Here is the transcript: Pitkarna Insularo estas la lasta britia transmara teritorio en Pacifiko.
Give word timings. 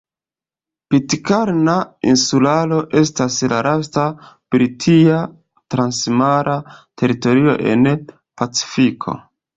Pitkarna 0.93 1.73
Insularo 2.13 2.79
estas 3.03 3.37
la 3.53 3.59
lasta 3.69 4.05
britia 4.57 5.19
transmara 5.75 6.57
teritorio 7.03 7.55
en 7.75 7.89
Pacifiko. 8.43 9.17